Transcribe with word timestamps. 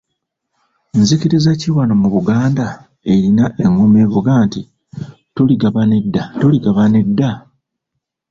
"Nzikiriza 0.99 1.51
ki 1.59 1.69
wano 1.75 1.93
mu 2.01 2.07
Buganda 2.15 2.65
erina 3.13 3.45
eng’oma 3.63 3.97
evuga 4.05 4.31
nti 4.45 4.61
“Tuligabana 5.35 5.93
edda, 6.01 6.23
tuligabana 6.39 6.95
edda”?" 7.03 7.31